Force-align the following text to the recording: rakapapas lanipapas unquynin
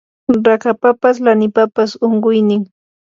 rakapapas 0.45 1.15
lanipapas 1.25 1.91
unquynin 2.07 2.61